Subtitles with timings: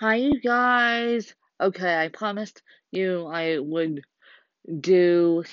[0.00, 1.34] Hi, you guys.
[1.60, 4.00] Okay, I promised you I would
[4.80, 5.44] do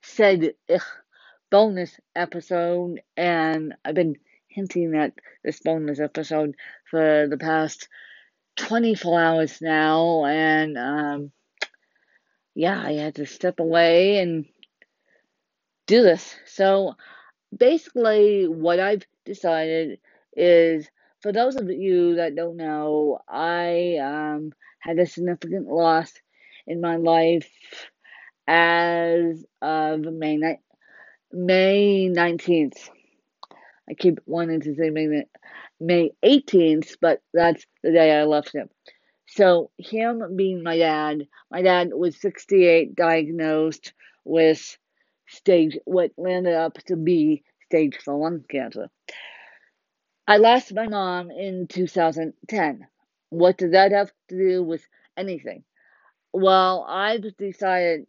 [0.00, 0.80] said ugh,
[1.50, 4.14] bonus episode, and I've been
[4.46, 6.54] hinting at this bonus episode
[6.88, 7.88] for the past
[8.58, 11.32] 24 hours now, and um,
[12.54, 14.44] yeah, I had to step away and
[15.88, 16.32] do this.
[16.46, 16.94] So
[17.52, 19.98] basically, what I've decided
[20.36, 20.88] is
[21.24, 26.12] for those of you that don't know, I um, had a significant loss
[26.66, 27.48] in my life
[28.46, 30.38] as of May
[31.32, 32.90] May 19th.
[33.88, 35.24] I keep wanting to say May,
[35.80, 38.68] May 18th, but that's the day I left him.
[39.26, 43.94] So, him being my dad, my dad was 68, diagnosed
[44.26, 44.76] with
[45.28, 48.90] stage, what landed up to be stage 4 lung cancer.
[50.26, 52.86] I lost my mom in 2010.
[53.28, 55.64] What did that have to do with anything?
[56.32, 58.06] Well, I've decided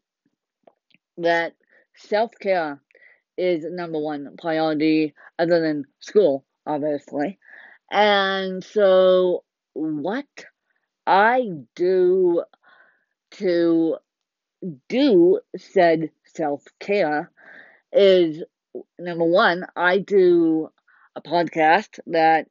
[1.17, 1.53] that
[1.95, 2.81] self care
[3.37, 7.37] is number one priority, other than school, obviously.
[7.91, 10.25] And so, what
[11.05, 12.43] I do
[13.31, 13.97] to
[14.87, 17.29] do said self care
[17.91, 18.41] is
[18.97, 20.69] number one, I do
[21.15, 22.47] a podcast that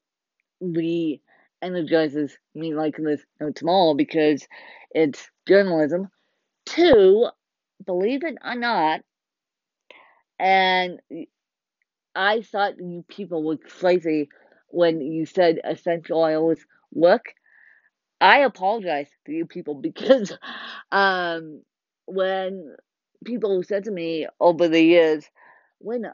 [0.60, 1.20] re
[1.62, 3.20] energizes me like this
[3.54, 4.46] tomorrow because
[4.90, 6.10] it's journalism.
[6.66, 7.28] Two,
[7.84, 9.02] believe it or not,
[10.38, 11.00] and
[12.14, 14.28] I thought you people were crazy
[14.68, 16.58] when you said essential oils
[16.92, 17.34] work.
[18.20, 20.36] I apologize to you people because
[20.92, 21.62] um,
[22.06, 22.76] when
[23.24, 25.24] people said to me over the years,
[25.78, 26.06] when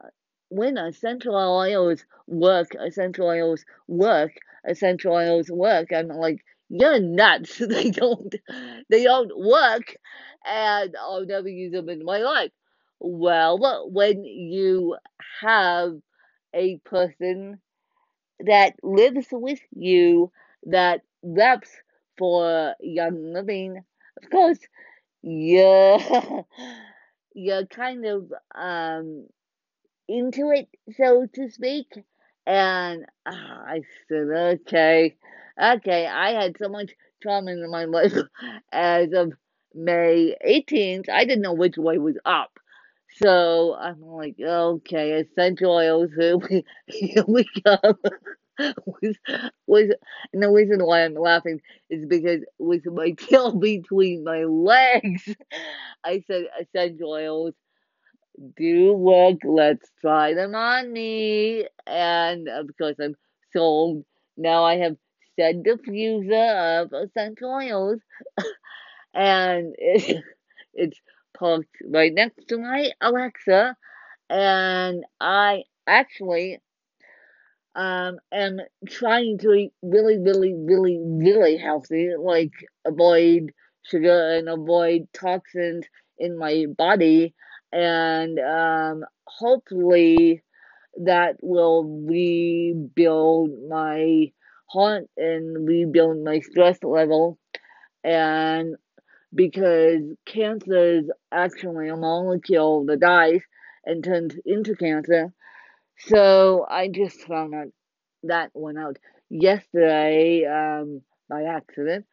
[0.50, 4.32] when essential oils work, essential oils work,
[4.66, 5.92] essential oils work.
[5.92, 7.58] I'm like, you're nuts.
[7.66, 8.34] they don't,
[8.88, 9.96] they don't work,
[10.46, 12.52] and I'll never use them in my life.
[13.00, 13.58] Well,
[13.90, 14.96] when you
[15.40, 15.94] have
[16.52, 17.60] a person
[18.40, 20.32] that lives with you
[20.64, 21.70] that reps
[22.18, 23.82] for Young Living,
[24.22, 24.58] of course,
[25.22, 25.98] you're
[27.34, 29.26] you're kind of um
[30.10, 31.86] into it, so to speak.
[32.46, 34.26] And uh, I said,
[34.62, 35.16] okay,
[35.62, 36.06] okay.
[36.06, 38.14] I had so much trauma in my life
[38.72, 39.32] as of
[39.74, 41.08] May 18th.
[41.08, 42.58] I didn't know which way was up.
[43.22, 47.96] So I'm like, okay, essential oils, here we, here we come.
[48.86, 49.16] was,
[49.66, 49.94] was,
[50.32, 55.28] and the reason why I'm laughing is because with my tail between my legs,
[56.04, 57.54] I said essential oils
[58.56, 59.38] do work.
[59.44, 61.66] Let's try them on me.
[61.86, 63.16] And of course, I'm
[63.52, 64.04] sold.
[64.36, 64.96] Now I have
[65.38, 68.00] said diffuser of essential oils,
[69.14, 70.24] and it,
[70.74, 71.00] it's
[71.38, 73.76] parked right next to my Alexa.
[74.30, 76.60] And I actually
[77.74, 78.58] um am
[78.88, 82.52] trying to eat really, really, really, really healthy, like
[82.86, 83.52] avoid
[83.82, 85.86] sugar and avoid toxins
[86.18, 87.34] in my body
[87.72, 90.42] and um, hopefully
[91.04, 94.32] that will rebuild my
[94.66, 97.38] heart and rebuild my stress level.
[98.02, 98.76] And
[99.34, 103.40] because cancer is actually a molecule that dies
[103.84, 105.32] and turns into cancer.
[105.98, 107.68] So i just found out
[108.24, 108.96] that one out
[109.28, 112.06] yesterday um, by accident.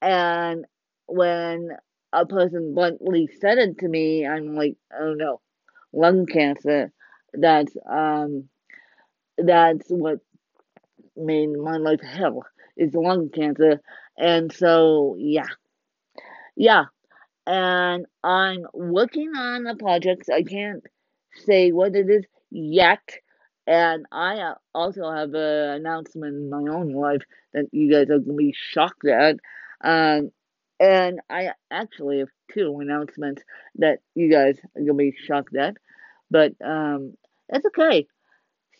[0.00, 0.64] And
[1.06, 1.70] when
[2.12, 5.40] a person bluntly said it to me, I'm like, oh no,
[5.92, 6.92] lung cancer.
[7.32, 8.48] That's um,
[9.38, 10.20] that's what
[11.16, 12.44] made my life hell
[12.76, 13.80] is lung cancer,
[14.18, 15.46] and so yeah,
[16.56, 16.84] yeah,
[17.46, 20.30] and I'm working on a project.
[20.32, 20.84] I can't
[21.46, 23.00] say what it is yet.
[23.66, 27.22] And I also have an announcement in my own life
[27.54, 29.36] that you guys are gonna be shocked at.
[29.82, 30.30] Um,
[30.80, 33.42] and I actually have two announcements
[33.76, 35.76] that you guys are gonna be shocked at,
[36.30, 37.14] but um,
[37.50, 38.08] it's okay.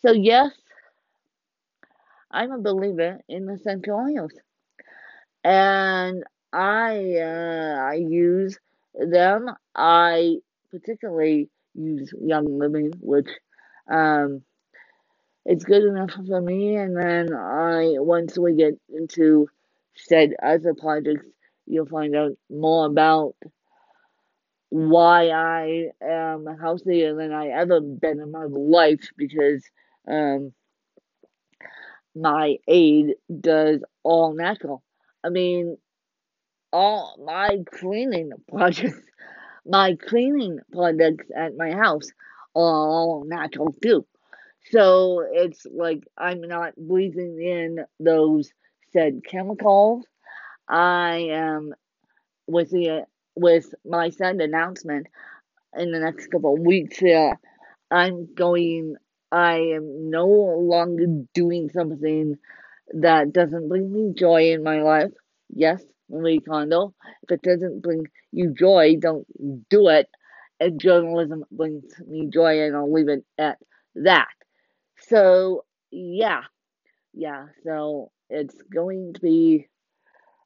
[0.05, 0.51] So yes,
[2.31, 4.33] I'm a believer in essential oils,
[5.43, 8.59] and I uh, I use
[8.95, 9.49] them.
[9.75, 10.37] I
[10.71, 13.29] particularly use Young Living, which
[13.91, 14.43] um,
[15.45, 16.75] it's good enough for me.
[16.77, 19.47] And then I once we get into
[19.95, 21.25] said other projects
[21.71, 23.35] you'll find out more about
[24.69, 29.63] why I am healthier than I ever been in my life because
[30.07, 30.53] um,
[32.15, 34.83] my aide does all natural.
[35.23, 35.77] I mean,
[36.73, 39.01] all my cleaning projects,
[39.65, 42.09] my cleaning products at my house
[42.55, 44.05] are all natural too.
[44.71, 48.51] So it's like I'm not breathing in those
[48.93, 50.05] said chemicals.
[50.71, 51.73] I am
[52.47, 55.07] with the with my said announcement
[55.77, 57.37] in the next couple of weeks here.
[57.91, 58.95] I'm going.
[59.33, 62.37] I am no longer doing something
[62.93, 65.11] that doesn't bring me joy in my life.
[65.53, 66.93] Yes, Marie Kondo.
[67.23, 69.27] If it doesn't bring you joy, don't
[69.69, 70.09] do it.
[70.59, 73.57] And journalism brings me joy, and I'll leave it at
[73.95, 74.27] that.
[75.07, 76.43] So, yeah,
[77.13, 79.67] yeah, so it's going to be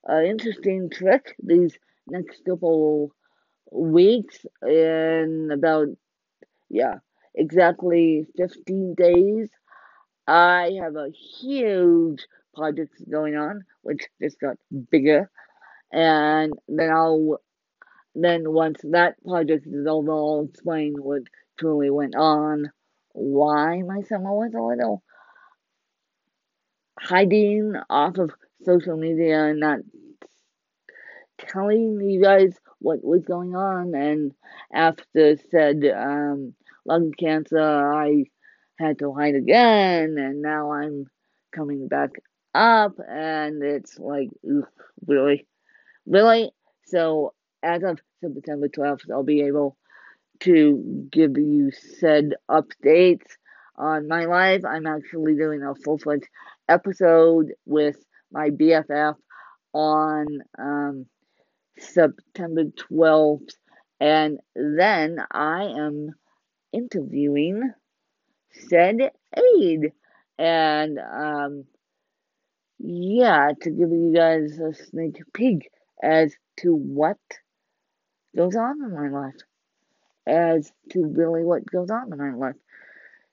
[0.05, 3.11] an interesting trick these next couple
[3.71, 5.87] weeks in about,
[6.69, 6.95] yeah,
[7.33, 9.49] exactly 15 days.
[10.27, 12.25] I have a huge
[12.55, 14.57] project going on, which just got
[14.91, 15.29] bigger,
[15.91, 17.39] and then I'll
[18.15, 21.23] then once that project is over, I'll explain what
[21.59, 22.71] truly went on,
[23.11, 25.03] why my summer was a little
[26.97, 28.31] hiding off of
[28.65, 29.79] social media and not
[31.37, 33.93] telling you guys what was going on.
[33.95, 34.31] And
[34.73, 36.53] after said um,
[36.85, 38.25] lung cancer, I
[38.77, 41.05] had to hide again, and now I'm
[41.53, 42.11] coming back
[42.53, 44.65] up, and it's like, oof,
[45.05, 45.47] really,
[46.05, 46.51] really.
[46.85, 47.33] So
[47.63, 49.77] as of September 12th, I'll be able
[50.41, 53.25] to give you said updates
[53.77, 54.63] on my life.
[54.65, 56.27] I'm actually doing a full fledged
[56.67, 57.97] episode with
[58.31, 59.15] my BFF
[59.73, 60.27] on
[60.57, 61.05] um,
[61.77, 63.51] September 12th,
[63.99, 66.11] and then I am
[66.71, 67.73] interviewing
[68.69, 69.91] said aide.
[70.37, 71.65] And um,
[72.79, 75.69] yeah, to give you guys a sneak peek
[76.03, 77.17] as to what
[78.35, 79.35] goes on in my life,
[80.27, 82.55] as to really what goes on in my life.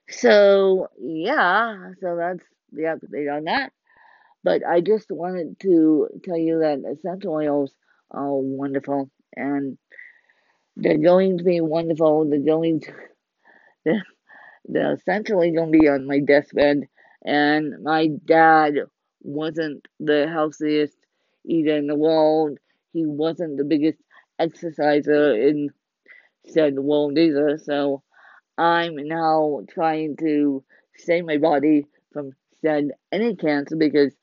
[0.09, 3.71] So, yeah, so that's the update on that.
[4.43, 7.73] But I just wanted to tell you that essential oils
[8.11, 9.77] are wonderful and
[10.75, 12.29] they're going to be wonderful.
[12.29, 12.93] They're going to,
[13.85, 14.03] they're,
[14.65, 16.81] they're essentially going to be on my deathbed.
[17.25, 18.75] And my dad
[19.21, 20.97] wasn't the healthiest
[21.45, 22.57] eater in the world.
[22.91, 23.99] He wasn't the biggest
[24.39, 25.69] exerciser in
[26.47, 27.57] said world either.
[27.57, 28.03] So
[28.57, 30.63] I'm now trying to
[30.97, 32.31] save my body from
[32.61, 34.13] said any cancer because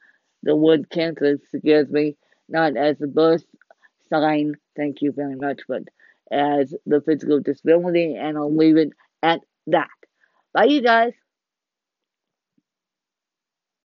[0.42, 2.16] the word cancer scares me,
[2.48, 3.44] not as a birth
[4.08, 5.82] sign, thank you very much, but
[6.30, 8.90] as the physical disability, and I'll leave it
[9.22, 9.88] at that.
[10.52, 11.12] Bye, you guys.